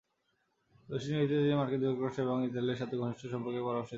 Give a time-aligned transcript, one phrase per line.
[0.87, 3.89] বৈদেশিক নীতিতে তিনি মার্কিন যুক্তরাষ্ট্র এবং ইসরায়েলের সাথে ঘনিষ্ঠ সম্পর্কের পক্ষে পরামর্শ দিয়েছেন।